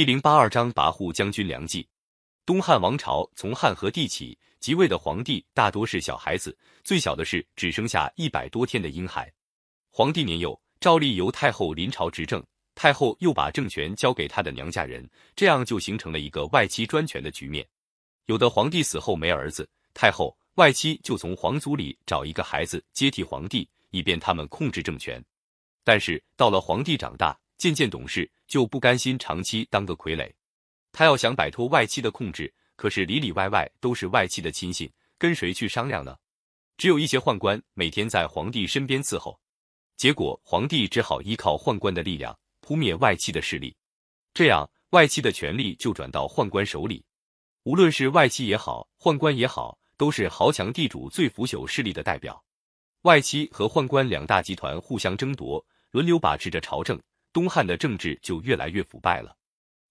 [0.00, 1.86] 一零八二章跋扈将军梁冀。
[2.46, 9.30] 东汉王朝从汉和帝起，即位的皇帝大多是小孩子，最小的是只生下一百多天的婴孩。
[9.90, 12.42] 皇帝年幼，照例由太后临朝执政，
[12.74, 17.68] 太后又把政权交给她的娘家人，这样就形成了一个外戚专权的局面。
[18.24, 25.22] 有的皇帝死后没儿子，太后、外戚就从皇族里找一个孩子接替皇帝，以便他们控制政权。
[25.84, 30.32] 但是到了皇帝长大，渐渐懂事，就不甘心长期当个傀儡。
[30.92, 36.16] 他要想摆脱外戚的控制，可是里里外外都是外戚的亲信，跟谁去商量呢？
[36.78, 39.38] 只有一些宦官每天在皇帝身边伺候，
[39.98, 43.76] 结果皇帝只好依靠宦官的力量扑灭外戚的势力，
[44.32, 47.04] 这样外戚的权力就转到宦官手里。
[47.64, 52.42] 无论是外戚也好，宦官也好，都是豪强地主最腐朽势力的代表。
[53.02, 56.98] 外戚和宦官两大集团互相争夺，轮流把持着朝政。
[57.32, 59.36] 东汉的政治就越来越腐败了。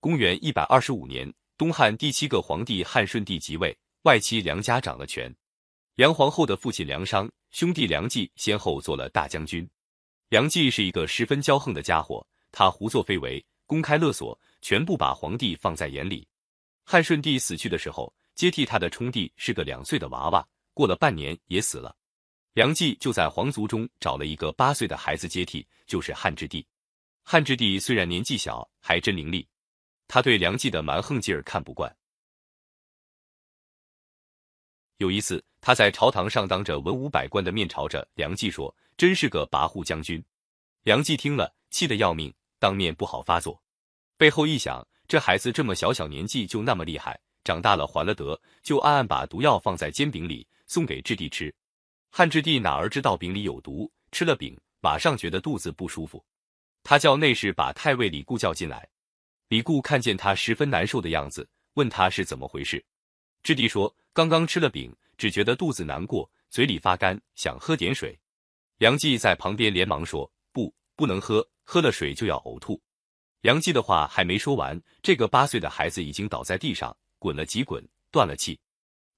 [0.00, 5.34] 公元一百二十五年，东汉第七个皇帝汉顺帝即位，外戚梁家掌了权。
[5.94, 9.68] 梁皇后的父亲梁商，兄弟梁冀先后做了大将军。
[10.28, 16.26] 梁冀是一个十分骄横的家伙，他胡作非为，公开勒索，全部把皇帝放在眼里。
[16.84, 21.96] 汉顺帝死去的时候，接替他的冲帝是个两岁的娃娃，过了半年也死了。
[22.52, 26.66] 梁冀就在皇族中找了一个八岁的孩子接替，就是汉质帝。
[27.28, 29.44] 汉质帝虽然年纪小，还真伶俐。
[30.06, 31.92] 他对梁冀的蛮横劲儿看不惯。
[34.98, 40.24] 有一次，他在朝堂上当着文武百官的面，朝着梁冀说：“真是个跋扈将军。”
[40.84, 43.60] 梁冀听了，气得要命，当面不好发作。
[44.16, 51.52] 背后一想，这孩子这么小小年纪就那么厉害，长大了还了得，就暗暗把毒药放在煎饼里，送给质帝吃。
[52.08, 56.24] 汉质帝哪儿知道饼里有毒，吃了饼，马上觉得肚子不舒服。
[56.88, 58.88] 他叫内侍把太尉李固叫进来。
[59.48, 62.84] 李固看见他十分难受的样子，问他是怎么回事。
[63.42, 68.16] 质帝说：“刚刚吃了饼，只觉得肚子难过，嘴里发干，想喝点水。”
[68.78, 72.80] 梁冀在旁边连忙说：“不，不能喝，喝了水就要呕吐。”
[73.42, 78.56] 梁冀的话还没说完，这个八岁的孩子已经倒在地上，滚了几滚，断了气。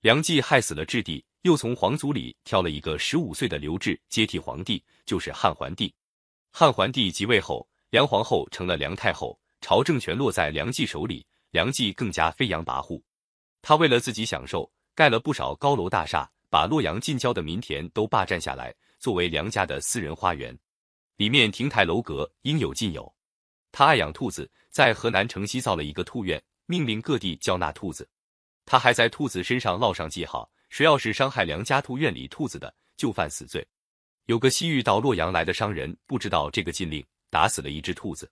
[0.00, 5.94] 梁冀害死了质帝，又从皇族里挑了一个十五岁的刘志接替皇帝，就是汉桓帝。
[6.50, 13.00] 汉桓帝即位后，梁皇后成了梁太后，朝政权落在梁冀手里，梁冀更加飞扬跋扈。
[13.62, 20.56] 他为了自己享受，盖了不少高楼大厦，把洛阳近郊的民田都霸占下来，作为梁家的私人花园，
[21.16, 23.12] 里面亭台楼阁应有尽有。
[23.70, 28.08] 他爱养兔子，在河南城西造了一个兔院，命令各地交纳兔子。
[28.64, 33.66] 他还在兔子身上烙上记号，谁要是伤害梁家兔院里兔子的，就犯死罪。
[34.28, 38.30] 有个西域到洛阳来的商人，不知道这个禁令，打死了一只兔子。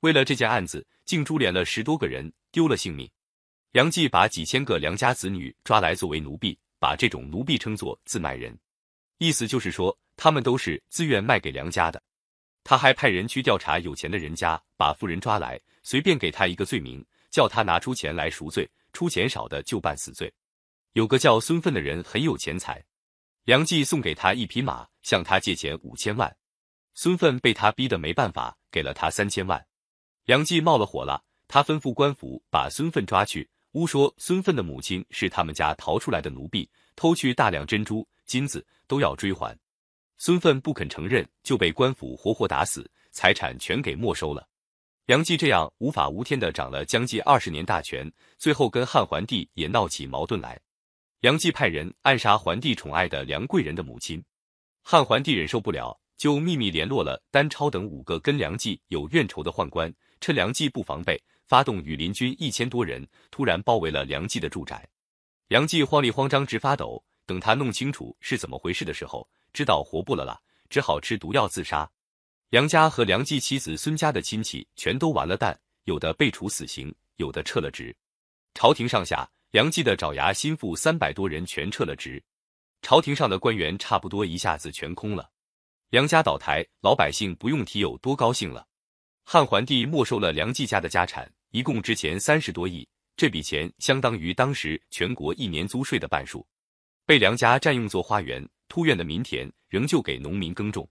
[0.00, 3.10] 为了这件案子，竟株连了十多个人，丢了性命。
[3.70, 8.54] 梁冀把几千个良家子女抓来作为奴婢，把这种奴婢称作自卖人，
[9.16, 12.02] 意思就是说他们都是自愿卖给梁家的。
[12.62, 20.30] 他还派人去调查有钱的人家，把富人抓来，随便给他一个罪名，叫他拿出钱来赎罪，出钱少的就办死罪。
[20.92, 22.84] 有个叫孙奋的人很有钱财。
[23.44, 26.36] 梁冀送给他一匹马，向他借钱五千万。
[26.94, 29.64] 孙奋被他逼得没办法，给了他三千万。
[30.24, 39.56] 梁冀冒了火了，他吩咐官府把孙奋抓去，诬说孙奋的母亲是他们家逃出来的奴婢，偷去大量珍珠、金子，都要追还。
[40.18, 44.46] 孙奋不肯承认，就被官府活活打死，财产全给没收了。
[45.06, 50.60] 梁冀这样无法无天的掌了将近二十年大权，最后跟汉桓帝也闹起矛盾来。
[51.20, 54.22] 梁冀派人暗杀桓帝宠爱的梁贵人的母亲，
[54.82, 64.88] 汉桓帝忍受不了，就秘密联络了丹超等五个跟梁冀有怨仇的宦官，趁梁冀不防备，发动羽林军一千多人，突然包围了梁冀的住宅。
[65.48, 71.88] 梁冀慌里慌张直发抖，等他弄清楚是怎么回事的时候，知道活不了了，只好吃毒药自杀。
[72.48, 77.94] 梁家和梁冀妻子孙家的亲戚全都完了蛋，有的被处死刑，有的撤了职，
[78.54, 79.30] 朝廷上下。
[79.52, 82.22] 梁冀的爪牙心腹三百多人全撤了职，
[82.82, 85.30] 朝廷上的官员差不多一下子全空了。
[85.90, 88.66] 梁家倒台，老百姓不用提有多高兴了。
[89.24, 96.46] 汉桓帝没收了梁冀家的家产，一共值钱三十多亿，这笔钱相当于当时全国一年租税的半数，
[97.04, 98.48] 被梁家占用作花园。
[98.68, 100.88] 突院的民田仍旧给农民耕种。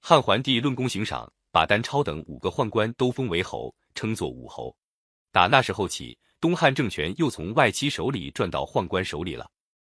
[0.00, 4.74] 汉桓帝论功行赏，把丹超等五个宦官都封为侯，称作武侯。
[5.30, 6.18] 打那时候起。
[6.38, 9.50] 东汉政权又从外戚手里转到宦官手里了。